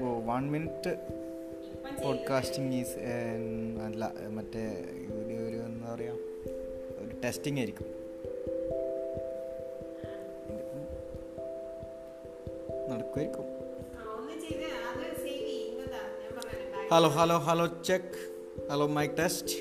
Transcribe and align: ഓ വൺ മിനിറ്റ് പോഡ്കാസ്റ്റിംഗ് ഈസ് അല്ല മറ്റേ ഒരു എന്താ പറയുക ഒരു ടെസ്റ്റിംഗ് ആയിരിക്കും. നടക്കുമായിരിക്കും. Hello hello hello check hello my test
ഓ 0.00 0.20
വൺ 0.20 0.50
മിനിറ്റ് 0.50 0.92
പോഡ്കാസ്റ്റിംഗ് 2.04 2.76
ഈസ് 2.76 2.96
അല്ല 3.84 4.12
മറ്റേ 4.28 4.64
ഒരു 5.18 5.34
എന്താ 5.66 5.94
പറയുക 5.94 6.12
ഒരു 6.98 7.20
ടെസ്റ്റിംഗ് 7.24 7.58
ആയിരിക്കും. 7.58 7.86
നടക്കുമായിരിക്കും. 12.90 13.44
Hello 16.90 17.08
hello 17.08 17.38
hello 17.38 17.66
check 17.82 18.14
hello 18.70 18.86
my 18.86 19.06
test 19.06 19.54